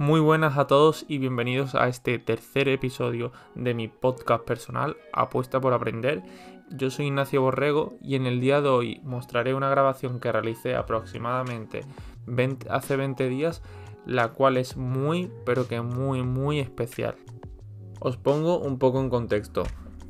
Muy 0.00 0.18
buenas 0.18 0.56
a 0.56 0.66
todos 0.66 1.04
y 1.08 1.18
bienvenidos 1.18 1.74
a 1.74 1.86
este 1.86 2.18
tercer 2.18 2.70
episodio 2.70 3.32
de 3.54 3.74
mi 3.74 3.86
podcast 3.86 4.46
personal 4.46 4.96
Apuesta 5.12 5.60
por 5.60 5.74
Aprender. 5.74 6.22
Yo 6.70 6.88
soy 6.88 7.08
Ignacio 7.08 7.42
Borrego 7.42 7.98
y 8.00 8.14
en 8.14 8.24
el 8.24 8.40
día 8.40 8.62
de 8.62 8.70
hoy 8.70 9.00
mostraré 9.04 9.52
una 9.52 9.68
grabación 9.68 10.18
que 10.18 10.32
realicé 10.32 10.74
aproximadamente 10.74 11.82
hace 12.70 12.96
20 12.96 13.28
días, 13.28 13.62
la 14.06 14.28
cual 14.28 14.56
es 14.56 14.78
muy, 14.78 15.30
pero 15.44 15.68
que 15.68 15.82
muy, 15.82 16.22
muy 16.22 16.60
especial. 16.60 17.16
Os 18.00 18.16
pongo 18.16 18.58
un 18.58 18.78
poco 18.78 19.02
en 19.02 19.10
contexto. 19.10 19.64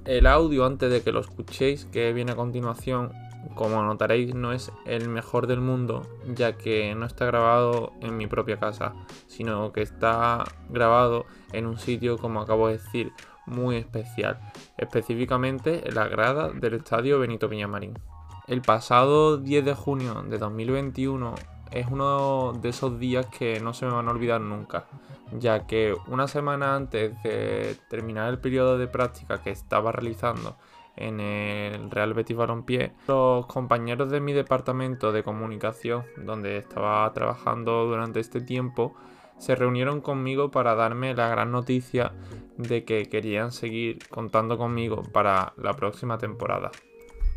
El 0.05 0.29
audio 0.29 0.67
antes 0.67 0.93
de 0.93 1.03
que 1.03 1.11
lo 1.11 1.19
escuchéis, 1.19 1.87
que 1.87 2.13
viene 2.13 2.31
a 2.31 2.37
continuación, 2.37 3.11
como 3.55 3.83
notaréis, 3.83 4.35
no 4.35 4.53
es 4.53 4.73
el 4.85 5.09
mejor 5.09 5.47
del 5.47 5.61
mundo, 5.61 6.03
ya 6.27 6.57
que 6.57 6.95
no 6.95 7.07
está 7.07 7.27
grabado 7.27 7.93
en 8.01 8.17
mi 8.17 8.27
propia 8.27 8.59
casa, 8.59 8.95
sino 9.27 9.73
que 9.73 9.83
está 9.83 10.45
grabado 10.69 11.27
en 11.53 11.67
un 11.67 11.79
sitio, 11.79 12.19
como 12.19 12.41
acabo 12.41 12.69
de 12.69 12.75
decir, 12.75 13.13
muy 13.47 13.77
especial, 13.77 14.39
específicamente 14.77 15.89
en 15.89 15.95
la 15.95 16.09
grada 16.09 16.51
del 16.51 16.75
estadio 16.75 17.19
Benito 17.19 17.49
Villamarín. 17.49 17.99
El 18.47 18.63
pasado 18.63 19.37
10 19.37 19.65
de 19.65 19.75
junio 19.75 20.25
de 20.29 20.39
2021 20.39 21.35
es 21.71 21.87
uno 21.89 22.53
de 22.53 22.71
esos 22.71 22.99
días 22.99 23.27
que 23.27 23.61
no 23.61 23.75
se 23.75 23.87
me 23.87 23.93
van 23.93 24.09
a 24.09 24.11
olvidar 24.11 24.41
nunca, 24.41 24.87
ya 25.33 25.67
que 25.67 25.95
una 26.09 26.27
semana 26.27 26.75
antes 26.75 27.23
de 27.23 27.77
terminar 27.89 28.29
el 28.29 28.39
periodo 28.39 28.77
de 28.77 28.89
práctica 28.89 29.43
que 29.43 29.51
estaba 29.51 29.93
realizando 29.93 30.57
en 31.01 31.21
el 31.21 31.91
Real 31.91 32.15
Betis 32.15 32.37
Balompié, 32.37 32.93
los 33.09 33.47
compañeros 33.47 34.11
de 34.11 34.21
mi 34.21 34.33
departamento 34.33 35.13
de 35.13 35.23
comunicación, 35.23 36.05
donde 36.17 36.59
estaba 36.59 37.11
trabajando 37.13 37.87
durante 37.87 38.21
este 38.21 38.41
tiempo, 38.41 38.95
se 39.39 39.55
reunieron 39.55 40.03
conmigo 40.03 40.51
para 40.51 40.75
darme 40.75 41.15
la 41.15 41.29
gran 41.29 41.51
noticia 41.51 42.13
de 42.59 42.85
que 42.85 43.09
querían 43.09 43.53
seguir 43.53 43.99
contando 44.11 44.59
conmigo 44.59 45.03
para 45.13 45.55
la 45.57 45.73
próxima 45.73 46.19
temporada. 46.19 46.71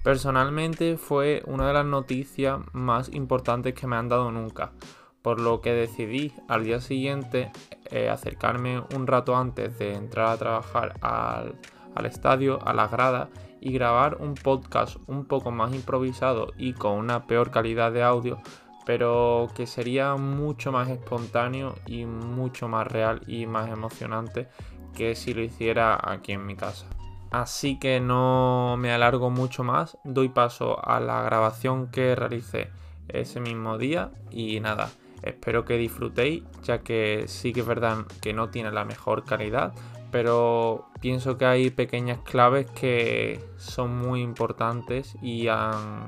Personalmente 0.03 0.97
fue 0.97 1.41
una 1.45 1.65
de 1.65 1.73
las 1.73 1.85
noticias 1.85 2.59
más 2.73 3.07
importantes 3.13 3.73
que 3.73 3.87
me 3.87 3.95
han 3.95 4.09
dado 4.09 4.31
nunca, 4.31 4.73
por 5.21 5.39
lo 5.39 5.61
que 5.61 5.71
decidí 5.71 6.33
al 6.49 6.65
día 6.65 6.81
siguiente 6.81 7.53
eh, 7.89 8.09
acercarme 8.09 8.83
un 8.93 9.07
rato 9.07 9.37
antes 9.37 9.79
de 9.79 9.93
entrar 9.93 10.27
a 10.27 10.37
trabajar 10.37 10.95
al, 10.99 11.55
al 11.95 12.05
estadio, 12.05 12.59
a 12.67 12.73
la 12.73 12.89
grada 12.89 13.29
y 13.63 13.71
grabar 13.71 14.17
un 14.19 14.35
podcast 14.35 14.97
un 15.07 15.23
poco 15.23 15.49
más 15.49 15.73
improvisado 15.73 16.51
y 16.57 16.73
con 16.73 16.97
una 16.97 17.27
peor 17.27 17.49
calidad 17.49 17.93
de 17.93 18.03
audio, 18.03 18.41
pero 18.85 19.47
que 19.55 19.67
sería 19.67 20.15
mucho 20.15 20.73
más 20.73 20.89
espontáneo 20.89 21.73
y 21.87 22.05
mucho 22.05 22.67
más 22.67 22.85
real 22.85 23.21
y 23.25 23.45
más 23.45 23.69
emocionante 23.71 24.49
que 24.93 25.15
si 25.15 25.33
lo 25.33 25.41
hiciera 25.41 25.97
aquí 26.03 26.33
en 26.33 26.45
mi 26.45 26.57
casa. 26.57 26.87
Así 27.31 27.79
que 27.79 28.01
no 28.01 28.75
me 28.77 28.91
alargo 28.91 29.29
mucho 29.29 29.63
más, 29.63 29.97
doy 30.03 30.27
paso 30.27 30.85
a 30.85 30.99
la 30.99 31.23
grabación 31.23 31.89
que 31.89 32.15
realicé 32.15 32.69
ese 33.07 33.39
mismo 33.39 33.77
día 33.77 34.11
y 34.29 34.59
nada, 34.59 34.89
espero 35.23 35.63
que 35.63 35.77
disfrutéis 35.77 36.43
ya 36.63 36.79
que 36.79 37.23
sí 37.27 37.53
que 37.53 37.61
es 37.61 37.65
verdad 37.65 38.05
que 38.21 38.33
no 38.33 38.49
tiene 38.49 38.71
la 38.71 38.83
mejor 38.83 39.23
calidad, 39.23 39.73
pero 40.13 40.85
pienso 41.01 41.39
que 41.39 41.45
hay 41.45 41.71
pequeñas 41.71 42.19
claves 42.19 42.67
que 42.69 43.43
son 43.57 43.97
muy 43.97 44.21
importantes 44.21 45.15
y 45.23 45.47
han, 45.47 46.05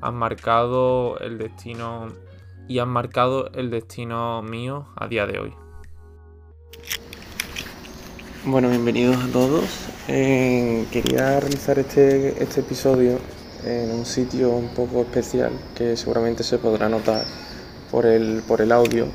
han 0.00 0.14
marcado 0.14 1.18
el 1.18 1.38
destino 1.38 2.06
y 2.68 2.78
han 2.78 2.88
marcado 2.88 3.50
el 3.54 3.68
destino 3.68 4.42
mío 4.42 4.86
a 4.94 5.08
día 5.08 5.26
de 5.26 5.40
hoy. 5.40 5.52
Bueno, 8.44 8.70
bienvenidos 8.70 9.16
a 9.16 9.32
todos. 9.32 9.88
Eh, 10.06 10.86
quería 10.92 11.40
realizar 11.40 11.80
este, 11.80 12.40
este 12.40 12.60
episodio 12.60 13.18
en 13.64 13.90
un 13.90 14.06
sitio 14.06 14.50
un 14.50 14.68
poco 14.68 15.00
especial 15.02 15.50
que 15.74 15.96
seguramente 15.96 16.44
se 16.44 16.58
podrá 16.58 16.88
notar 16.88 17.24
por 17.90 18.06
el, 18.06 18.44
por 18.46 18.60
el 18.60 18.70
audio, 18.70 19.06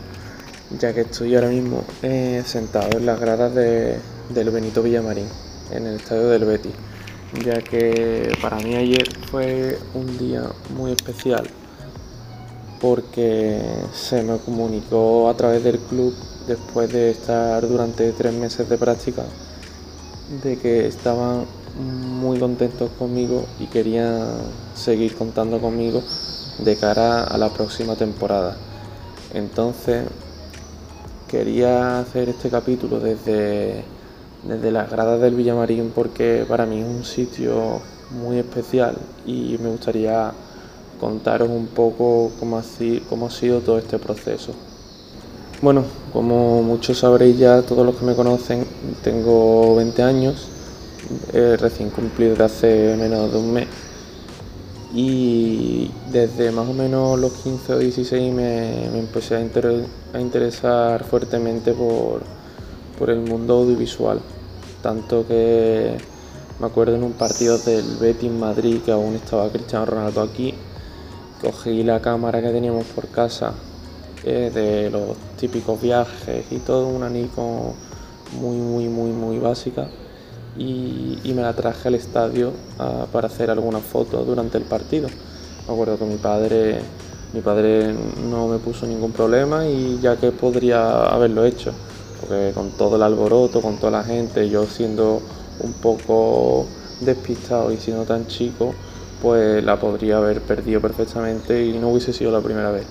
ya 0.78 0.94
que 0.94 1.02
estoy 1.02 1.34
ahora 1.35 1.47
mismo 1.47 1.85
eh, 2.03 2.44
sentado 2.46 2.97
en 2.97 3.06
las 3.06 3.22
gradas 3.22 3.56
de, 3.56 3.97
del 4.30 4.50
Benito 4.50 4.82
Villamarín, 4.84 5.28
en 5.72 5.86
el 5.86 5.96
estadio 5.96 6.30
del 6.30 6.46
Betis, 6.46 6.74
ya 7.44 7.62
que 7.62 8.32
para 8.42 8.58
mí 8.58 8.76
ayer 8.76 9.08
fue 9.30 9.78
un 9.94 10.18
día 10.18 10.44
muy 10.76 10.92
especial 10.92 11.48
porque 12.80 13.60
se 13.94 14.24
me 14.24 14.38
comunicó 14.38 15.30
a 15.30 15.36
través 15.36 15.64
del 15.64 15.80
club 15.80 16.14
después 16.48 16.92
de 16.92 17.12
estar 17.12 17.68
durante 17.68 18.12
tres 18.12 18.34
meses 18.34 18.70
de 18.70 18.78
práctica, 18.78 19.24
de 20.44 20.58
que 20.58 20.88
estaban 20.88 21.46
muy 21.80 22.40
contentos 22.40 22.90
conmigo 22.98 23.46
y 23.59 23.68
querían 23.68 24.26
seguir 24.76 25.16
contando 25.16 25.59
conmigo 25.59 26.02
de 26.59 26.76
cara 26.76 27.24
a 27.24 27.38
la 27.38 27.50
próxima 27.50 27.96
temporada. 27.96 28.58
Entonces 29.34 30.06
quería 31.28 32.00
hacer 32.00 32.30
este 32.30 32.50
capítulo 32.50 33.00
desde, 33.00 33.84
desde 34.47 34.72
las 34.72 34.90
gradas 34.90 35.19
del 35.22 35.35
Villamarín 35.35 35.91
porque 35.94 36.46
para 36.47 36.66
mí 36.66 36.80
es 36.80 36.88
un 36.88 37.03
sitio 37.03 37.81
muy 38.12 38.38
especial 38.40 38.96
y 39.25 39.58
me 39.62 39.69
gustaría 39.69 40.31
contaros 41.00 41.50
un 41.50 41.68
poco 41.68 42.31
cómo 42.40 42.58
ha 42.58 43.30
sido 43.30 43.59
todo 43.59 43.78
este 43.78 44.00
proceso. 44.00 44.53
Bueno, 45.62 45.84
como 46.13 46.62
muchos 46.62 47.00
sabréis 47.00 47.38
ya, 47.40 47.62
todos 47.63 47.85
los 47.85 47.96
que 47.96 48.06
me 48.06 48.16
conocen, 48.16 48.66
tengo 49.03 49.75
20 49.75 50.03
años, 50.03 50.47
recién 51.34 51.90
cumplido 51.90 52.35
de 52.35 52.44
hace 52.44 52.96
menos 52.96 53.31
de 53.31 53.40
un 53.40 53.53
mes. 53.53 53.68
Y 54.94 55.91
desde 56.12 56.52
más 56.52 56.68
o 56.68 56.74
menos 56.74 57.19
los 57.19 57.34
15 57.34 57.74
o 57.74 57.79
16 57.79 58.34
me, 58.34 58.85
empecé 58.97 59.35
a, 59.35 60.19
interesar 60.19 61.03
fuertemente 61.03 61.74
por, 61.74 62.22
por 62.97 63.09
el 63.09 63.19
mundo 63.19 63.56
audiovisual. 63.56 64.19
Tanto 64.82 65.28
que 65.28 65.98
me 66.60 66.68
acuerdo 66.68 66.96
en 66.96 67.04
un 67.04 67.14
partido 67.14 67.58
del 67.58 67.98
Betis 67.98 68.32
Madrid, 68.32 68.82
que 68.86 68.92
aún 68.92 69.16
estaba 69.16 69.50
Cristiano 69.50 69.86
Ronaldo 69.86 70.22
aquí, 70.22 70.54
cogí 71.42 71.84
la 71.84 72.00
cámara 72.00 72.42
que 72.42 72.50
teníamos 72.50 72.86
por 72.88 73.08
casa 73.08 73.54
de 74.24 74.90
los 74.90 75.16
típicos 75.40 75.82
viajes 75.82 76.46
y 76.52 76.58
todo, 76.58 76.88
una 76.88 77.10
Nikon 77.10 77.74
muy, 78.40 78.58
muy, 78.58 78.88
muy, 78.88 79.12
muy 79.12 79.40
básica. 79.40 79.88
Y, 80.58 81.20
me 81.36 81.44
la 81.44 81.54
traje 81.54 81.88
al 81.88 81.96
estadio 81.96 82.52
para 83.12 83.28
hacer 83.28 83.52
algunas 83.52 83.84
fotos 83.84 84.26
durante 84.26 84.58
el 84.58 84.64
partido. 84.64 85.08
Me 85.68 85.74
acuerdo 85.74 86.00
que 86.00 86.06
mi 86.06 86.16
padre, 86.16 86.80
mi 87.34 87.42
padre 87.42 87.94
no 88.28 88.48
me 88.48 88.58
puso 88.58 88.88
ningún 88.88 89.12
problema 89.12 89.68
y 89.68 90.00
ya 90.02 90.16
que 90.16 90.32
podría 90.32 91.04
haberlo 91.04 91.46
hecho, 91.46 91.74
porque 92.19 92.51
con 92.53 92.72
todo 92.72 92.95
el 92.95 93.03
alboroto, 93.03 93.61
con 93.61 93.78
toda 93.78 93.91
la 93.91 94.03
gente, 94.03 94.50
yo 94.50 94.66
siendo 94.66 95.22
un 95.59 95.73
poco 95.73 96.66
despistado 97.01 97.72
y 97.72 97.78
siendo 97.78 98.03
tan 98.03 98.28
chico, 98.28 98.73
pues 99.22 99.63
la 99.63 99.79
podría 99.79 100.17
haber 100.17 100.41
perdido 100.41 100.81
perfectamente 100.81 101.66
y 101.66 101.78
no 101.79 101.89
hubiese 101.89 102.13
sido 102.13 102.31
la 102.31 102.41
primera 102.41 102.72
vez. 102.72 102.85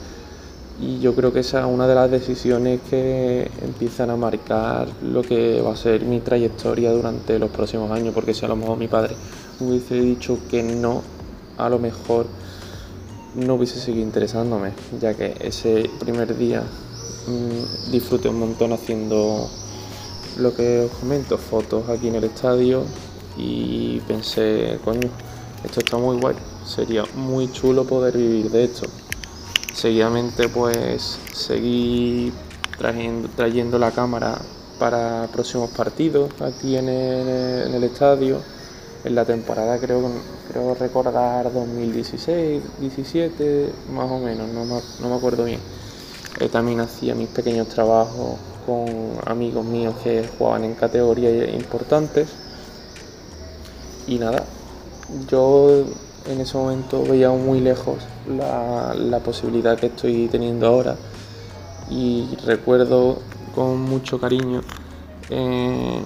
Y 0.80 0.98
yo 1.00 1.14
creo 1.14 1.32
que 1.32 1.40
esa 1.40 1.60
es 1.60 1.66
una 1.66 1.86
de 1.86 1.94
las 1.94 2.10
decisiones 2.10 2.80
que 2.90 3.50
empiezan 3.62 4.10
a 4.10 4.16
marcar 4.16 4.88
lo 5.02 5.22
que 5.22 5.62
va 5.62 5.72
a 5.72 5.76
ser 5.76 6.02
mi 6.02 6.20
trayectoria 6.20 6.92
durante 6.92 7.38
los 7.38 7.50
próximos 7.50 7.90
años, 7.90 8.12
porque 8.12 8.34
si 8.34 8.44
a 8.44 8.48
lo 8.48 8.56
mejor 8.56 8.76
mi 8.76 8.86
padre 8.86 9.16
hubiese 9.58 9.94
dicho 9.94 10.38
que 10.50 10.62
no, 10.62 11.02
a 11.56 11.70
lo 11.70 11.78
mejor 11.78 12.26
no 13.36 13.54
hubiese 13.54 13.80
seguido 13.80 14.04
interesándome, 14.04 14.72
ya 15.00 15.14
que 15.14 15.34
ese 15.40 15.88
primer 15.98 16.36
día 16.36 16.62
mmm, 17.26 17.90
disfruté 17.90 18.28
un 18.28 18.40
montón 18.40 18.72
haciendo 18.72 19.48
lo 20.38 20.54
que 20.54 20.80
os 20.80 20.90
comento, 20.92 21.38
fotos 21.38 21.88
aquí 21.88 22.08
en 22.08 22.16
el 22.16 22.24
estadio 22.24 22.84
y 23.36 24.00
pensé, 24.00 24.78
coño, 24.84 25.08
esto 25.64 25.80
está 25.80 25.96
muy 25.96 26.18
guay, 26.18 26.36
sería 26.66 27.04
muy 27.14 27.50
chulo 27.52 27.84
poder 27.84 28.16
vivir 28.16 28.50
de 28.50 28.64
esto 28.64 28.86
seguidamente 29.76 30.48
pues 30.48 31.18
seguí 31.32 32.32
trayendo, 32.78 33.28
trayendo 33.36 33.78
la 33.78 33.90
cámara 33.90 34.38
para 34.78 35.28
próximos 35.32 35.70
partidos 35.70 36.30
aquí 36.40 36.76
en 36.76 36.88
el, 36.88 37.84
estadio. 37.84 38.40
En 39.04 39.14
la 39.14 39.24
temporada 39.24 39.78
creo, 39.78 40.10
creo 40.50 40.74
recordar 40.74 41.52
2016, 41.52 42.62
17, 42.80 43.70
más 43.92 44.10
o 44.10 44.18
menos, 44.18 44.48
no 44.48 45.08
me, 45.08 45.14
acuerdo 45.14 45.44
bien. 45.44 45.60
Eh, 46.40 46.48
también 46.48 46.80
hacía 46.80 47.14
mis 47.14 47.28
pequeños 47.28 47.68
trabajos 47.68 48.36
con 48.66 48.86
amigos 49.24 49.64
míos 49.64 49.94
que 50.02 50.28
jugaban 50.38 50.64
en 50.64 50.74
categorías 50.74 51.54
importantes. 51.54 52.28
Y 54.06 54.18
nada, 54.18 54.44
yo 55.28 55.84
en 56.28 56.40
ese 56.40 56.56
momento 56.56 57.02
veía 57.02 57.30
muy 57.30 57.60
lejos 57.60 57.98
la, 58.28 59.20
posibilidad 59.24 59.78
que 59.78 59.86
estoy 59.86 60.28
teniendo 60.28 60.66
ahora 60.66 60.96
y 61.90 62.28
recuerdo 62.44 63.18
con 63.54 63.80
mucho 63.80 64.20
cariño 64.20 64.62
en 65.30 66.02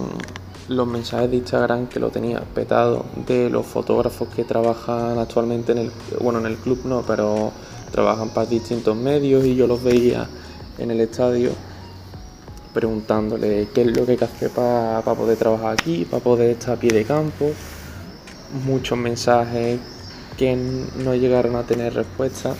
los 0.67 0.87
mensajes 0.87 1.29
de 1.29 1.37
Instagram 1.37 1.87
que 1.87 1.99
lo 1.99 2.09
tenía 2.09 2.39
petado 2.39 3.05
de 3.27 3.49
los 3.49 3.65
fotógrafos 3.65 4.29
que 4.29 4.43
trabajan 4.43 5.19
actualmente 5.19 5.73
en 5.73 5.79
el 5.79 5.91
bueno 6.19 6.39
en 6.39 6.45
el 6.45 6.55
club 6.55 6.79
no 6.85 7.03
pero 7.05 7.51
trabajan 7.91 8.29
para 8.29 8.47
distintos 8.47 8.95
medios 8.95 9.45
y 9.45 9.55
yo 9.55 9.67
los 9.67 9.83
veía 9.83 10.27
en 10.77 10.91
el 10.91 11.01
estadio 11.01 11.51
preguntándole 12.73 13.67
qué 13.73 13.81
es 13.81 13.97
lo 13.97 14.05
que 14.05 14.11
hay 14.11 14.17
que 14.17 14.25
hacer 14.25 14.49
para 14.49 15.01
poder 15.01 15.37
trabajar 15.37 15.73
aquí, 15.73 16.05
para 16.05 16.23
poder 16.23 16.51
estar 16.51 16.77
a 16.77 16.79
pie 16.79 16.91
de 16.91 17.03
campo. 17.03 17.51
Muchos 18.65 18.97
mensajes 18.97 19.79
que 20.37 20.55
no 20.55 21.15
llegaron 21.15 21.55
a 21.55 21.63
tener 21.63 21.93
respuesta 21.93 22.53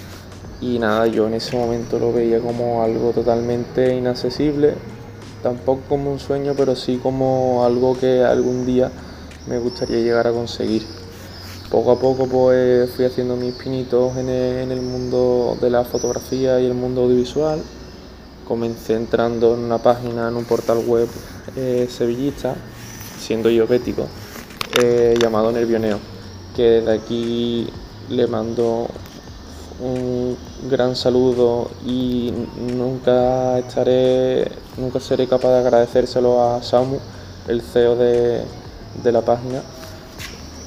y 0.61 0.77
nada, 0.77 1.07
yo 1.07 1.27
en 1.27 1.33
ese 1.33 1.57
momento 1.57 1.97
lo 1.97 2.13
veía 2.13 2.39
como 2.39 2.83
algo 2.83 3.11
totalmente 3.11 3.95
inaccesible, 3.95 4.75
tampoco 5.41 5.81
como 5.89 6.11
un 6.11 6.19
sueño, 6.19 6.53
pero 6.55 6.75
sí 6.75 6.99
como 7.01 7.65
algo 7.65 7.97
que 7.97 8.23
algún 8.23 8.65
día 8.65 8.91
me 9.47 9.57
gustaría 9.57 9.97
llegar 9.97 10.27
a 10.27 10.31
conseguir. 10.31 11.00
Poco 11.71 11.91
a 11.94 12.00
poco 12.00 12.27
pues 12.27 12.89
fui 12.91 13.06
haciendo 13.06 13.38
mis 13.38 13.53
pinitos 13.53 14.18
en 14.18 14.27
el, 14.27 14.81
mundo 14.81 15.57
de 15.62 15.69
la 15.69 15.85
fotografía 15.85 16.59
y 16.59 16.65
el 16.65 16.73
mundo 16.73 17.03
audiovisual. 17.03 17.62
Comencé 18.45 18.95
entrando 18.95 19.53
en 19.53 19.62
una 19.62 19.77
página, 19.77 20.27
en 20.27 20.35
un 20.35 20.44
portal 20.44 20.79
web 20.85 21.07
eh, 21.56 21.88
sevillista, 21.89 22.56
siendo 23.18 23.50
yo 23.50 23.68
bético, 23.68 24.06
eh, 24.83 25.15
llamado 25.18 25.50
Nervioneo, 25.53 26.00
que 26.57 26.63
desde 26.63 26.91
aquí 26.91 27.69
le 28.09 28.27
mando 28.27 28.88
un 29.79 30.38
gran 30.69 30.95
saludo 30.95 31.71
y 31.85 32.33
nunca 32.75 33.57
estaré, 33.59 34.51
nunca 34.77 35.00
seré 35.00 35.25
capaz 35.25 35.50
de 35.50 35.59
agradecérselo 35.59 36.44
a 36.44 36.62
Samu, 36.62 37.00
el 37.47 37.62
CEO 37.62 37.95
de, 37.95 38.44
la 39.06 39.21
página, 39.21 39.63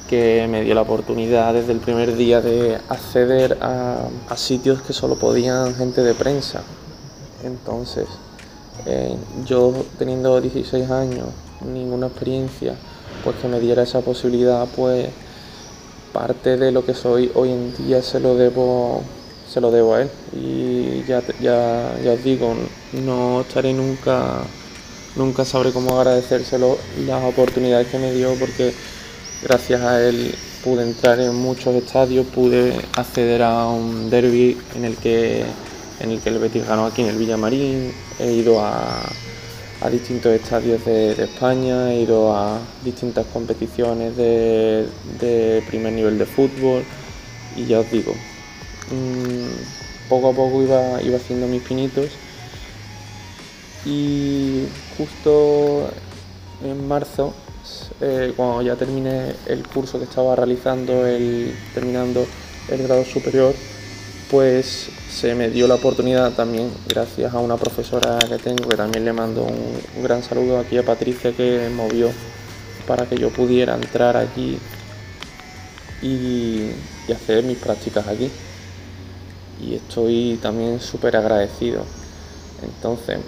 que 0.09 0.47
me 0.49 0.63
dio 0.63 0.75
la 0.75 0.81
oportunidad 0.81 1.53
desde 1.53 1.71
el 1.71 1.79
primer 1.79 2.15
día 2.15 2.41
de 2.41 2.79
acceder 2.89 3.57
a, 3.61 4.07
sitios 4.35 4.81
que 4.81 4.93
solo 4.93 5.15
podían 5.15 5.75
gente 5.75 6.03
de 6.03 6.13
prensa. 6.13 6.63
Entonces, 7.43 8.05
eh, 8.85 9.15
yo 9.45 9.73
teniendo 9.97 10.39
16 10.39 10.89
años, 10.91 11.27
ninguna 11.61 12.07
experiencia, 12.07 12.75
pues 13.23 13.37
que 13.37 13.47
me 13.47 13.59
diera 13.59 13.83
esa 13.83 14.01
posibilidad, 14.01 14.67
pues 14.75 15.07
parte 16.13 16.55
de 16.55 16.71
lo 16.71 16.85
que 16.85 16.93
soy 16.93 17.29
hoy 17.35 17.51
en 17.51 17.75
día 17.75 18.01
se 18.01 18.21
lo 18.21 18.35
debo 18.35 19.03
se 19.51 19.59
lo 19.59 19.69
debo 19.69 19.95
a 19.95 20.03
él 20.03 20.09
y 20.33 21.03
ya, 21.03 21.21
ya, 21.41 21.93
ya 22.01 22.13
os 22.13 22.23
digo 22.23 22.55
no 22.93 23.41
estaré 23.41 23.73
nunca 23.73 24.37
nunca 25.17 25.43
sabré 25.43 25.73
cómo 25.73 25.99
agradecérselo 25.99 26.77
las 27.05 27.21
oportunidades 27.21 27.87
que 27.87 27.99
me 27.99 28.13
dio 28.13 28.33
porque 28.35 28.73
gracias 29.43 29.81
a 29.81 30.01
él 30.01 30.33
pude 30.63 30.83
entrar 30.83 31.19
en 31.19 31.35
muchos 31.35 31.75
estadios 31.75 32.25
pude 32.27 32.73
acceder 32.95 33.43
a 33.43 33.67
un 33.67 34.09
derby 34.09 34.57
en 34.75 34.85
el 34.85 34.95
que 34.97 35.43
en 35.99 36.11
el 36.11 36.19
que 36.19 36.29
el 36.29 36.39
Betis 36.39 36.67
ganó 36.67 36.85
aquí 36.85 37.01
en 37.01 37.09
el 37.09 37.17
Villamarín 37.17 37.93
he 38.19 38.31
ido 38.31 38.59
a 38.59 39.03
a 39.81 39.89
distintos 39.89 40.33
estadios 40.33 40.83
de, 40.85 41.11
España, 41.11 41.93
he 41.93 42.01
ido 42.01 42.35
a 42.35 42.59
distintas 42.83 43.25
competiciones 43.27 44.15
de, 44.15 45.63
primer 45.67 45.93
nivel 45.93 46.17
de 46.17 46.25
fútbol 46.25 46.83
y 47.55 47.65
ya 47.65 47.79
os 47.79 47.91
digo, 47.91 48.13
mm, 48.91 50.09
poco 50.09 50.29
a 50.29 50.33
poco 50.33 50.63
iba, 50.63 51.01
iba 51.01 51.17
haciendo 51.17 51.47
mis 51.47 51.61
pinitos 51.61 52.09
y 53.85 54.65
justo 54.97 55.89
en 56.63 56.87
marzo, 56.87 57.33
eh, 58.01 58.33
cuando 58.35 58.61
ya 58.61 58.75
terminé 58.75 59.35
el 59.45 59.65
curso 59.67 59.97
que 59.97 60.05
estaba 60.05 60.35
realizando, 60.35 61.05
el, 61.05 61.55
terminando 61.73 62.25
el 62.69 62.83
grado 62.83 63.05
superior, 63.05 63.53
pues 64.29 64.89
se 65.09 65.35
me 65.35 65.49
dio 65.49 65.67
la 65.67 65.75
oportunidad 65.75 66.33
también, 66.33 66.71
gracias 66.87 67.33
a 67.33 67.39
una 67.39 67.57
profesora 67.57 68.19
que 68.27 68.37
tengo, 68.37 68.67
que 68.67 68.75
también 68.75 69.05
le 69.05 69.13
mando 69.13 69.43
un, 69.43 70.03
gran 70.03 70.23
saludo 70.23 70.59
aquí 70.59 70.77
a 70.77 70.83
Patricia, 70.83 71.31
que 71.31 71.69
movió 71.73 72.09
para 72.87 73.05
que 73.05 73.17
yo 73.17 73.29
pudiera 73.29 73.75
entrar 73.75 74.17
aquí 74.17 74.57
y, 76.01 76.71
hacer 77.13 77.43
mis 77.43 77.57
prácticas 77.57 78.07
aquí. 78.07 78.29
Y 79.61 79.75
estoy 79.75 80.37
también 80.41 80.81
súper 80.81 81.15
agradecido. 81.15 81.85
Entonces, 82.61 83.19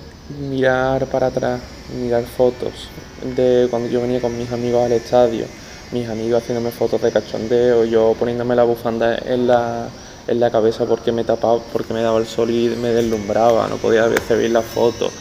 mirar 0.50 1.06
para 1.06 1.28
atrás, 1.28 1.62
mirar 1.96 2.24
fotos 2.24 2.90
de 3.24 3.68
cuando 3.70 3.90
yo 3.90 4.02
venía 4.02 4.22
con 4.22 4.38
mis 4.38 4.52
amigos 4.52 4.86
al 4.86 4.92
estadio, 4.92 5.46
mis 5.92 6.08
amigos 6.08 6.44
haciéndome 6.44 6.72
fotos 6.72 7.02
de 7.02 7.12
cachondeo, 7.12 7.86
yo 7.86 8.16
poniéndome 8.20 8.56
la 8.56 8.64
bufanda 8.64 9.18
en 9.18 9.48
la 9.48 9.90
en 10.28 10.40
la 10.40 10.52
cabeza 10.52 10.86
porque 10.86 11.12
me 11.12 11.24
tapaba, 11.24 11.60
porque 11.72 11.94
me 11.94 12.02
daba 12.02 12.20
el 12.20 12.28
sol 12.28 12.52
y 12.52 12.68
me 12.70 12.90
deslumbraba, 12.90 13.68
no 13.68 13.78
podía 13.78 14.08
recibir 14.08 14.52
las 14.52 14.66
fotos. 14.66 15.12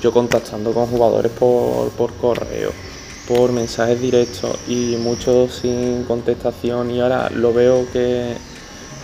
Yo 0.00 0.12
contactando 0.12 0.72
con 0.72 0.86
jugadores 0.86 1.30
por, 1.32 1.92
correo, 2.14 2.72
por 3.28 3.52
mensajes 3.52 4.00
directos 4.00 4.56
y 4.66 4.96
muchos 4.96 5.56
sin 5.56 6.04
contestación. 6.04 6.90
Y 6.90 7.00
ahora 7.00 7.28
lo 7.30 7.52
veo 7.52 7.86
que, 7.92 8.34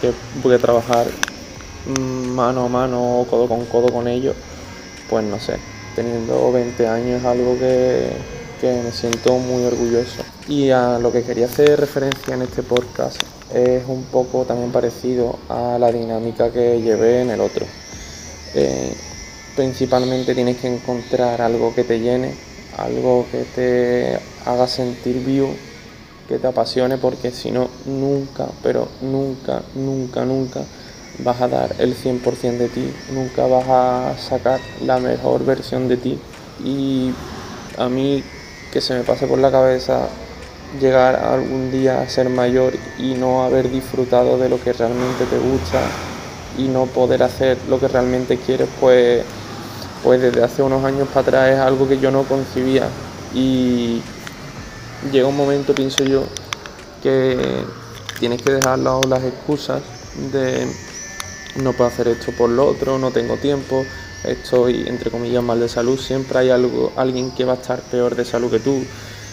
que 0.00 0.12
voy 0.42 0.54
a 0.54 0.58
trabajar 0.58 1.06
mano 1.86 2.64
a 2.64 2.68
mano 2.68 3.20
o 3.20 3.26
codo 3.26 3.46
con 3.46 3.64
codo 3.66 3.92
con 3.92 4.08
ellos, 4.08 4.34
pues 5.08 5.24
no 5.24 5.38
sé, 5.38 5.58
teniendo 5.94 6.52
20 6.52 6.86
años 6.86 7.20
es 7.20 7.24
algo 7.24 7.58
que, 7.58 8.10
que 8.60 8.82
me 8.82 8.92
siento 8.92 9.38
muy 9.38 9.64
orgulloso. 9.64 10.22
Y 10.48 10.70
a 10.70 10.98
lo 10.98 11.12
que 11.12 11.22
quería 11.22 11.46
hacer 11.46 11.78
referencia 11.78 12.34
en 12.34 12.42
este 12.42 12.62
podcast 12.62 13.22
es 13.54 13.84
un 13.86 14.04
poco 14.04 14.44
también 14.44 14.72
parecido 14.72 15.38
a 15.48 15.78
la 15.78 15.90
dinámica 15.92 16.50
que 16.50 16.80
llevé 16.80 17.22
en 17.22 17.30
el 17.30 17.40
otro. 17.40 17.66
Eh, 18.54 18.92
principalmente 19.56 20.34
tienes 20.34 20.56
que 20.56 20.68
encontrar 20.68 21.40
algo 21.40 21.74
que 21.74 21.84
te 21.84 22.00
llene, 22.00 22.34
algo 22.78 23.26
que 23.30 23.44
te 23.44 24.18
haga 24.44 24.66
sentir 24.66 25.24
vivo, 25.24 25.54
que 26.28 26.38
te 26.38 26.46
apasione, 26.46 26.96
porque 26.98 27.30
si 27.30 27.50
no, 27.50 27.68
nunca, 27.86 28.46
pero 28.62 28.88
nunca, 29.02 29.62
nunca, 29.74 30.24
nunca 30.24 30.64
vas 31.18 31.40
a 31.40 31.48
dar 31.48 31.74
el 31.78 31.94
100% 31.94 32.58
de 32.58 32.68
ti, 32.68 32.92
nunca 33.12 33.46
vas 33.46 33.66
a 33.68 34.14
sacar 34.18 34.60
la 34.84 34.98
mejor 34.98 35.44
versión 35.44 35.88
de 35.88 35.96
ti. 35.96 36.18
Y 36.64 37.12
a 37.78 37.88
mí 37.88 38.22
que 38.72 38.80
se 38.80 38.94
me 38.94 39.02
pase 39.02 39.26
por 39.26 39.38
la 39.38 39.50
cabeza 39.50 40.08
llegar 40.80 41.16
algún 41.16 41.70
día 41.72 42.00
a 42.00 42.08
ser 42.08 42.28
mayor 42.28 42.74
y 42.98 43.14
no 43.14 43.42
haber 43.42 43.70
disfrutado 43.70 44.38
de 44.38 44.48
lo 44.48 44.62
que 44.62 44.72
realmente 44.72 45.24
te 45.26 45.38
gusta 45.38 45.80
y 46.56 46.68
no 46.68 46.86
poder 46.86 47.22
hacer 47.22 47.58
lo 47.68 47.80
que 47.80 47.88
realmente 47.88 48.38
quieres, 48.38 48.68
pues, 48.80 49.24
pues 50.04 50.20
desde 50.20 50.44
hace 50.44 50.62
unos 50.62 50.84
años 50.84 51.08
para 51.08 51.20
atrás 51.20 51.50
es 51.50 51.58
algo 51.58 51.88
que 51.88 51.98
yo 51.98 52.10
no 52.10 52.22
concibía. 52.24 52.88
Y 53.34 54.02
llega 55.10 55.26
un 55.26 55.36
momento, 55.36 55.74
pienso 55.74 56.04
yo, 56.04 56.24
que 57.02 57.64
tienes 58.18 58.42
que 58.42 58.52
dejar 58.52 58.78
las 58.78 59.24
excusas 59.24 59.82
de 60.32 60.68
no 61.56 61.72
puedo 61.72 61.88
hacer 61.88 62.08
esto 62.08 62.32
por 62.32 62.50
lo 62.50 62.66
otro, 62.66 62.98
no 62.98 63.10
tengo 63.10 63.36
tiempo, 63.36 63.84
estoy 64.24 64.84
entre 64.86 65.10
comillas 65.10 65.42
mal 65.42 65.60
de 65.60 65.68
salud, 65.68 65.98
siempre 65.98 66.38
hay 66.38 66.50
algo, 66.50 66.92
alguien 66.96 67.30
que 67.32 67.44
va 67.44 67.52
a 67.54 67.56
estar 67.56 67.80
peor 67.80 68.14
de 68.14 68.24
salud 68.24 68.50
que 68.50 68.60
tú 68.60 68.82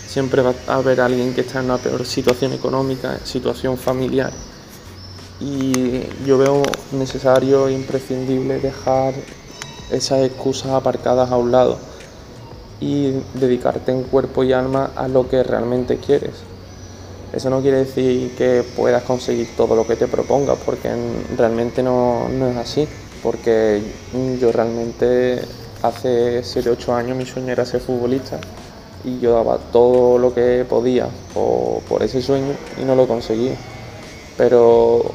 siempre 0.08 0.42
va 0.42 0.54
a 0.68 0.76
haber 0.76 1.02
alguien 1.02 1.34
que 1.34 1.42
está 1.42 1.60
en 1.60 1.66
una 1.66 1.78
peor 1.78 2.06
situación 2.06 2.54
económica, 2.54 3.20
situación 3.24 3.78
familiar. 3.78 4.32
Y 5.40 6.02
yo 6.26 6.38
veo 6.38 6.64
necesario 6.92 7.68
e 7.68 7.74
imprescindible 7.74 8.60
dejar 8.60 9.14
esas 9.92 10.26
excusas 10.26 10.72
aparcadas 10.72 11.30
a 11.32 11.38
un 11.38 11.52
lado 11.52 11.78
y 12.80 13.12
dedicarte 13.34 13.92
en 13.92 14.04
cuerpo 14.04 14.44
y 14.44 14.54
alma 14.54 14.92
a 14.96 15.08
lo 15.08 15.30
que 15.30 15.44
realmente 15.44 15.98
quieres. 15.98 16.34
Eso 17.34 17.50
no 17.50 17.62
quiere 17.62 17.78
decir 17.80 18.36
que 18.38 18.64
puedas 18.76 19.04
conseguir 19.04 19.50
todo 19.56 19.76
lo 19.76 19.86
que 19.86 19.96
te 19.96 20.08
propongas, 20.08 20.58
porque 20.66 20.90
realmente 21.38 21.84
no, 21.84 22.30
no 22.30 22.48
es 22.48 22.58
así. 22.58 22.88
Porque 23.22 23.82
yo 24.40 24.52
realmente 24.52 25.42
hace 25.82 26.42
7-8 26.42 26.94
años 26.94 27.18
mi 27.18 27.26
sueño 27.26 27.52
era 27.52 27.66
ser 27.66 27.82
futbolista 27.82 28.40
y 29.04 29.20
yo 29.20 29.34
daba 29.34 29.58
todo 29.58 30.18
lo 30.18 30.34
que 30.34 30.66
podía 30.68 31.08
por, 31.34 32.04
ese 32.04 32.22
sueño 32.22 32.54
y 32.80 32.84
no 32.84 32.96
lo 32.96 33.08
conseguí. 33.08 33.52
Pero 34.38 35.12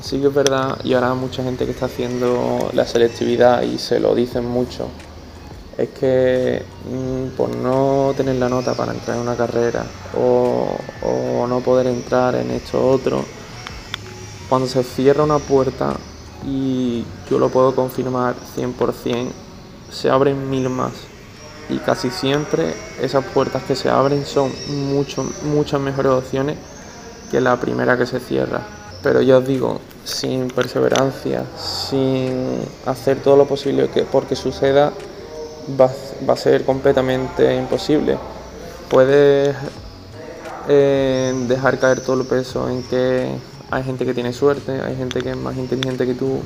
sí 0.00 0.20
que 0.20 0.26
es 0.26 0.34
verdad, 0.34 0.78
y 0.84 0.94
ahora 0.94 1.14
mucha 1.14 1.42
gente 1.42 1.64
que 1.64 1.70
está 1.70 1.86
haciendo 1.86 2.70
la 2.74 2.86
selectividad 2.86 3.62
y 3.62 3.78
se 3.78 4.00
lo 4.00 4.14
dicen 4.14 4.44
mucho, 4.46 4.88
es 5.78 5.88
que 5.90 6.62
mm, 6.90 7.36
por 7.36 7.54
no 7.54 8.12
tener 8.16 8.36
la 8.36 8.48
nota 8.48 8.74
para 8.74 8.92
entrar 8.92 9.16
en 9.16 9.22
una 9.22 9.36
carrera 9.36 9.84
o, 10.18 10.76
en 12.12 12.50
esto 12.50 12.90
otro, 12.90 13.24
cuando 14.48 14.68
se 14.68 14.82
cierra 14.82 15.24
una 15.24 15.38
puerta, 15.38 15.94
y 16.46 17.04
yo 17.30 17.38
lo 17.38 17.48
puedo 17.48 17.74
confirmar 17.74 18.34
100%, 18.56 19.28
se 19.90 20.10
abren 20.10 20.50
mil 20.50 20.68
más. 20.68 20.92
Y 21.70 21.78
casi 21.78 22.10
siempre 22.10 22.74
esas 23.00 23.24
puertas 23.24 23.62
que 23.62 23.74
se 23.74 23.88
abren 23.88 24.26
son 24.26 24.52
mucho, 24.92 25.24
muchas 25.44 25.80
mejores 25.80 26.12
opciones 26.12 26.58
que 27.30 27.40
la 27.40 27.58
primera 27.58 27.96
que 27.96 28.04
se 28.04 28.20
cierra. 28.20 28.60
Pero 29.02 29.22
ya 29.22 29.38
os 29.38 29.46
digo, 29.46 29.80
sin 30.04 30.48
perseverancia, 30.48 31.44
sin 31.56 32.60
hacer 32.84 33.22
todo 33.22 33.36
lo 33.36 33.46
posible 33.46 33.88
que 33.88 34.02
porque 34.02 34.36
suceda, 34.36 34.92
va, 35.80 35.90
va 36.28 36.34
a 36.34 36.36
ser 36.36 36.66
completamente 36.66 37.56
imposible. 37.56 38.18
Puedes 38.90 39.56
eh, 40.68 41.32
dejar 41.48 41.78
caer 41.78 42.00
todo 42.00 42.20
el 42.20 42.26
peso 42.26 42.68
en 42.68 42.82
que 42.84 43.28
hay 43.70 43.84
gente 43.84 44.04
que 44.04 44.14
tiene 44.14 44.32
suerte, 44.32 44.80
hay 44.80 44.96
gente 44.96 45.22
que 45.22 45.30
es 45.30 45.36
más 45.36 45.56
inteligente 45.56 46.06
que 46.06 46.14
tú, 46.14 46.40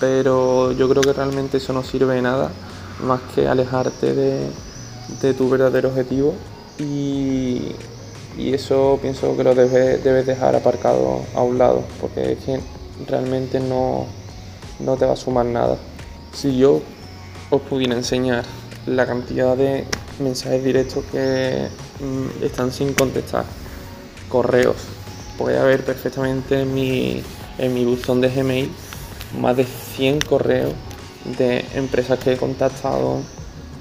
pero 0.00 0.72
yo 0.72 0.88
creo 0.88 1.02
que 1.02 1.12
realmente 1.12 1.58
eso 1.58 1.72
no 1.72 1.82
sirve 1.82 2.14
de 2.14 2.22
nada 2.22 2.50
más 3.02 3.20
que 3.34 3.48
alejarte 3.48 4.14
de, 4.14 4.46
de 5.20 5.34
tu 5.34 5.48
verdadero 5.48 5.88
objetivo 5.88 6.34
y, 6.78 7.72
y 8.36 8.54
eso 8.54 8.98
pienso 9.00 9.36
que 9.36 9.44
lo 9.44 9.54
debes, 9.54 10.02
debes 10.02 10.26
dejar 10.26 10.56
aparcado 10.56 11.22
a 11.34 11.42
un 11.42 11.58
lado, 11.58 11.84
porque 12.00 12.32
es 12.32 12.38
que 12.38 12.60
realmente 13.06 13.60
no, 13.60 14.06
no 14.80 14.96
te 14.96 15.06
va 15.06 15.12
a 15.12 15.16
sumar 15.16 15.46
nada. 15.46 15.76
Si 16.32 16.56
yo 16.56 16.80
os 17.50 17.60
pudiera 17.62 17.94
enseñar 17.94 18.44
la 18.86 19.06
cantidad 19.06 19.56
de 19.56 19.84
mensajes 20.22 20.64
directos 20.64 21.04
que 21.10 21.68
mm, 22.00 22.44
están 22.44 22.72
sin 22.72 22.94
contestar, 22.94 23.44
correos, 24.28 24.76
puede 25.38 25.58
haber 25.58 25.84
perfectamente 25.84 26.62
en 26.62 26.74
mi, 26.74 27.22
en 27.58 27.74
mi 27.74 27.84
buzón 27.84 28.20
de 28.20 28.28
Gmail 28.28 28.70
más 29.40 29.56
de 29.56 29.64
100 29.64 30.20
correos 30.20 30.72
de 31.38 31.64
empresas 31.74 32.18
que 32.18 32.32
he 32.32 32.36
contactado, 32.36 33.20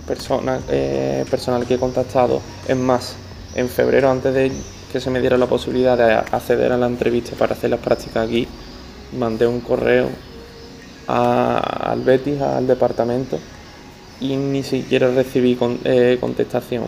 personas, 0.07 0.62
eh, 0.69 1.25
personal 1.29 1.65
que 1.65 1.75
he 1.75 1.79
contactado. 1.79 2.41
Es 2.67 2.77
más, 2.77 3.15
en 3.55 3.69
febrero, 3.69 4.10
antes 4.10 4.33
de 4.33 4.51
que 4.91 5.00
se 5.00 5.10
me 5.10 5.19
diera 5.21 5.38
la 5.38 5.48
posibilidad 5.48 5.98
de 5.98 6.13
acceder 6.13 6.71
a 6.71 6.77
la 6.77 6.88
entrevista 6.88 7.36
para 7.38 7.53
hacer 7.53 7.69
las 7.69 7.79
prácticas 7.79 8.27
aquí, 8.27 8.48
mandé 9.17 9.48
un 9.48 9.62
correo 9.62 10.10
al 11.07 12.01
Betis, 12.01 12.41
al 12.41 12.67
departamento, 12.67 13.38
y 14.22 14.36
ni 14.36 14.63
siquiera 14.63 15.12
recibí 15.12 15.58
eh, 15.84 16.18
contestación. 16.20 16.86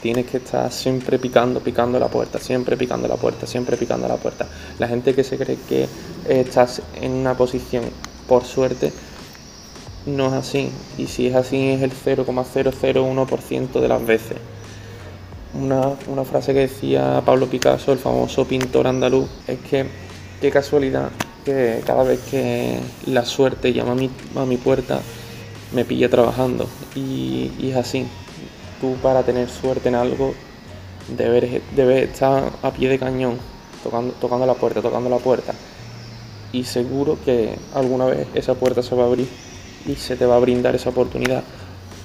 Tienes 0.00 0.26
que 0.26 0.38
estar 0.38 0.72
siempre 0.72 1.18
picando, 1.18 1.60
picando 1.60 1.98
la 1.98 2.08
puerta, 2.08 2.38
siempre 2.38 2.76
picando 2.76 3.06
la 3.06 3.16
puerta, 3.16 3.46
siempre 3.46 3.76
picando 3.76 4.08
la 4.08 4.16
puerta. 4.16 4.48
La 4.78 4.88
gente 4.88 5.14
que 5.14 5.22
se 5.22 5.36
cree 5.36 5.58
que 5.68 5.86
estás 6.28 6.82
en 7.00 7.12
una 7.12 7.36
posición 7.36 7.84
por 8.26 8.44
suerte, 8.44 8.92
no 10.06 10.28
es 10.28 10.32
así. 10.32 10.70
Y 10.98 11.06
si 11.06 11.26
es 11.26 11.34
así, 11.34 11.68
es 11.68 11.82
el 11.82 11.92
0,001% 11.92 13.80
de 13.80 13.88
las 13.88 14.04
veces 14.06 14.38
una, 15.54 16.24
frase 16.24 16.54
que 16.54 16.60
decía 16.60 17.22
Pablo 17.24 17.46
Picasso, 17.46 17.92
el 17.92 17.98
famoso 17.98 18.46
pintor 18.46 18.86
andaluz, 18.86 19.28
es 19.46 19.58
que 19.60 19.86
qué 20.40 20.50
casualidad 20.50 21.10
que 21.44 21.82
cada 21.86 22.04
vez 22.04 22.20
que 22.30 22.78
la 23.06 23.24
suerte 23.24 23.72
llama 23.72 23.92
a 23.92 23.96
mi, 23.96 24.10
a 24.36 24.44
mi 24.44 24.56
puerta, 24.56 25.00
me 25.74 25.84
pilla 25.84 26.08
trabajando. 26.08 26.68
Y, 26.94 27.50
es 27.62 27.76
así. 27.76 28.06
Tú 28.80 28.94
para 29.02 29.22
tener 29.22 29.48
suerte 29.48 29.88
en 29.88 29.94
algo 29.94 30.34
debes, 31.16 31.62
estar 32.10 32.52
a 32.62 32.70
pie 32.72 32.88
de 32.88 32.98
cañón, 32.98 33.38
tocando, 33.82 34.12
tocando 34.14 34.46
la 34.46 34.54
puerta, 34.54 34.82
tocando 34.82 35.08
la 35.08 35.18
puerta. 35.18 35.54
Y 36.52 36.64
seguro 36.64 37.18
que 37.24 37.56
alguna 37.74 38.06
vez 38.06 38.26
esa 38.34 38.54
puerta 38.54 38.82
se 38.82 38.94
va 38.94 39.04
a 39.04 39.06
abrir 39.06 39.28
y 39.86 39.94
se 39.94 40.16
te 40.16 40.26
va 40.26 40.36
a 40.36 40.40
brindar 40.40 40.74
esa 40.74 40.90
oportunidad. 40.90 41.42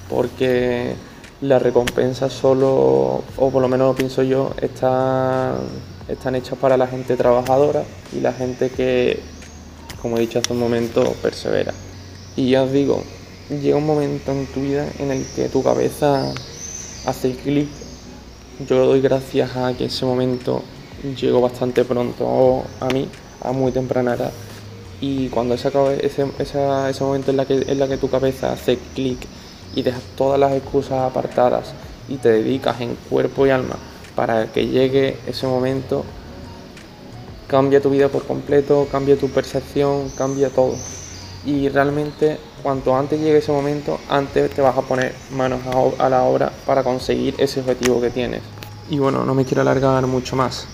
Porque 0.08 0.94
las 1.40 1.62
recompensas 1.62 2.32
solo, 2.32 3.22
o 3.36 3.50
por 3.50 3.62
lo 3.62 3.68
menos 3.68 3.88
lo 3.88 3.94
pienso 3.94 4.22
yo, 4.22 4.52
están, 4.60 5.56
están 6.08 6.34
hechas 6.34 6.58
para 6.58 6.76
la 6.76 6.86
gente 6.86 7.16
trabajadora 7.16 7.84
y 8.16 8.20
la 8.20 8.32
gente 8.32 8.70
que, 8.70 9.20
como 10.00 10.16
he 10.16 10.20
dicho 10.20 10.38
hace 10.38 10.52
un 10.52 10.60
momento, 10.60 11.12
persevera. 11.22 11.74
Y 12.36 12.50
ya 12.50 12.62
os 12.62 12.72
digo, 12.72 13.02
llega 13.50 13.76
un 13.76 13.86
momento 13.86 14.32
en 14.32 14.46
tu 14.46 14.60
vida 14.60 14.86
en 14.98 15.10
el 15.10 15.24
que 15.34 15.48
tu 15.48 15.62
cabeza 15.62 16.32
hace 17.06 17.32
clic. 17.32 17.68
Yo 18.68 18.86
doy 18.86 19.00
gracias 19.00 19.56
a 19.56 19.72
que 19.74 19.86
ese 19.86 20.04
momento 20.04 20.62
llegó 21.20 21.40
bastante 21.40 21.84
pronto 21.84 22.64
a 22.80 22.88
mí, 22.88 23.08
a 23.42 23.52
muy 23.52 23.72
temprana 23.72 24.14
edad. 24.14 24.32
Y 25.00 25.28
cuando 25.28 25.54
ese, 25.54 25.70
ese, 26.02 26.26
ese 26.38 27.04
momento 27.04 27.30
en 27.30 27.36
la 27.36 27.46
que, 27.46 27.64
en 27.66 27.78
la 27.78 27.86
que 27.86 27.96
tu 27.96 28.10
cabeza 28.10 28.52
hace 28.52 28.78
clic 28.94 29.18
y 29.74 29.82
dejas 29.82 30.02
todas 30.16 30.40
las 30.40 30.52
excusas 30.52 31.00
apartadas 31.00 31.72
y 32.08 32.16
te 32.16 32.30
dedicas 32.30 32.80
en 32.80 32.96
cuerpo 33.08 33.46
y 33.46 33.50
alma 33.50 33.76
para 34.16 34.50
que 34.50 34.66
llegue 34.66 35.16
ese 35.28 35.46
momento, 35.46 36.04
cambia 37.46 37.80
tu 37.80 37.90
vida 37.90 38.08
por 38.08 38.26
completo, 38.26 38.88
cambia 38.90 39.16
tu 39.16 39.28
percepción, 39.28 40.10
cambia 40.16 40.48
todo. 40.50 40.74
Y 41.48 41.70
realmente 41.70 42.38
cuanto 42.62 42.94
antes 42.94 43.18
llegue 43.18 43.38
ese 43.38 43.52
momento, 43.52 43.98
antes 44.10 44.50
te 44.50 44.60
vas 44.60 44.76
a 44.76 44.82
poner 44.82 45.14
manos 45.34 45.60
a 45.98 46.08
la 46.10 46.22
obra 46.24 46.52
para 46.66 46.84
conseguir 46.84 47.36
ese 47.38 47.60
objetivo 47.60 48.02
que 48.02 48.10
tienes. 48.10 48.42
Y 48.90 48.98
bueno, 48.98 49.24
no 49.24 49.34
me 49.34 49.46
quiero 49.46 49.62
alargar 49.62 50.06
mucho 50.06 50.36
más. 50.36 50.66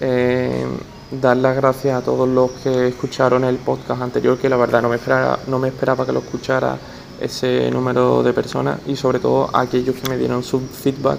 Eh, 0.00 0.64
dar 1.10 1.36
las 1.36 1.54
gracias 1.54 1.98
a 1.98 2.02
todos 2.02 2.26
los 2.26 2.52
que 2.52 2.88
escucharon 2.88 3.44
el 3.44 3.56
podcast 3.56 4.00
anterior, 4.00 4.38
que 4.38 4.48
la 4.48 4.56
verdad 4.56 4.80
no 4.80 4.88
me 4.88 4.96
esperaba, 4.96 5.40
no 5.46 5.58
me 5.58 5.68
esperaba 5.68 6.06
que 6.06 6.12
lo 6.12 6.20
escuchara 6.20 6.78
ese 7.20 7.70
número 7.70 8.22
de 8.22 8.32
personas 8.32 8.80
y 8.86 8.96
sobre 8.96 9.18
todo 9.18 9.50
a 9.52 9.60
aquellos 9.60 9.94
que 9.94 10.08
me 10.08 10.16
dieron 10.16 10.42
su 10.42 10.58
feedback 10.58 11.18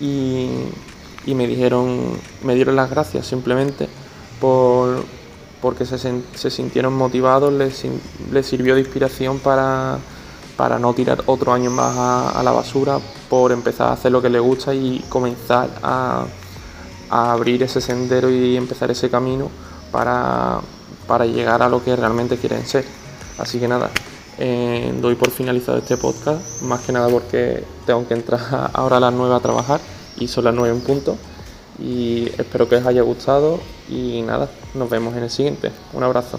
y, 0.00 0.48
me 1.26 1.46
dijeron, 1.46 2.18
me 2.42 2.54
dieron 2.54 2.76
las 2.76 2.88
gracias 2.88 3.26
simplemente 3.26 3.88
por 4.40 5.04
porque 5.62 5.86
se, 5.86 5.96
se 5.96 6.50
sintieron 6.50 6.92
motivados, 6.92 7.52
les, 7.52 7.86
les, 8.32 8.44
sirvió 8.44 8.74
de 8.74 8.80
inspiración 8.80 9.38
para, 9.38 9.96
para 10.56 10.80
no 10.80 10.92
tirar 10.92 11.22
otro 11.26 11.52
año 11.52 11.70
más 11.70 11.96
a, 12.36 12.42
la 12.42 12.50
basura, 12.50 12.98
por 13.30 13.52
empezar 13.52 13.88
a 13.88 13.92
hacer 13.92 14.10
lo 14.10 14.20
que 14.20 14.28
les 14.28 14.42
gusta 14.42 14.74
y 14.74 14.98
comenzar 15.08 15.70
a, 15.82 16.26
a 17.08 17.32
abrir 17.32 17.62
ese 17.62 17.80
sendero 17.80 18.28
y 18.28 18.56
empezar 18.56 18.90
ese 18.90 19.08
camino 19.08 19.48
para, 19.92 20.60
para 21.06 21.26
llegar 21.26 21.62
a 21.62 21.68
lo 21.68 21.82
que 21.82 21.94
realmente 21.94 22.36
quieren 22.36 22.66
ser. 22.66 22.84
Así 23.38 23.60
que 23.60 23.68
nada, 23.68 23.88
eh, 24.38 24.92
doy 25.00 25.14
por 25.14 25.30
finalizado 25.30 25.78
este 25.78 25.96
podcast, 25.96 26.62
más 26.62 26.80
que 26.80 26.90
nada 26.92 27.08
porque 27.08 27.64
tengo 27.86 28.06
que 28.08 28.14
entrar 28.14 28.70
ahora 28.72 28.96
a 28.96 29.00
las 29.00 29.14
9 29.14 29.32
a 29.32 29.40
trabajar 29.40 29.80
y 30.16 30.26
son 30.26 30.44
las 30.44 30.54
9 30.54 30.74
en 30.74 30.80
punto. 30.80 31.16
Y 31.82 32.28
espero 32.38 32.68
que 32.68 32.76
os 32.76 32.86
haya 32.86 33.02
gustado 33.02 33.58
y 33.88 34.22
nada, 34.22 34.48
nos 34.74 34.88
vemos 34.88 35.16
en 35.16 35.24
el 35.24 35.30
siguiente. 35.30 35.72
Un 35.92 36.04
abrazo. 36.04 36.38